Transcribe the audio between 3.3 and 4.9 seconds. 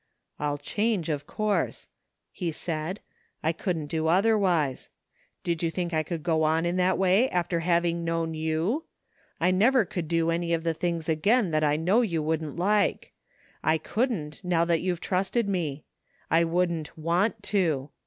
I couldn't do otherwise.